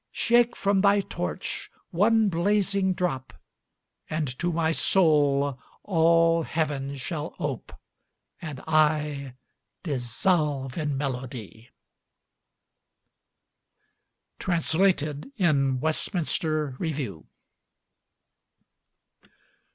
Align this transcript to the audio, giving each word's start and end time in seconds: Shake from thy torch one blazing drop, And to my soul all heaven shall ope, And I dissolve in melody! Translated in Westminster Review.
Shake 0.11 0.55
from 0.55 0.81
thy 0.81 1.01
torch 1.01 1.69
one 1.91 2.27
blazing 2.27 2.95
drop, 2.95 3.33
And 4.09 4.27
to 4.39 4.51
my 4.51 4.71
soul 4.71 5.59
all 5.83 6.41
heaven 6.41 6.95
shall 6.95 7.35
ope, 7.37 7.71
And 8.41 8.61
I 8.65 9.35
dissolve 9.83 10.75
in 10.75 10.97
melody! 10.97 11.69
Translated 14.39 15.31
in 15.37 15.79
Westminster 15.79 16.75
Review. 16.79 17.27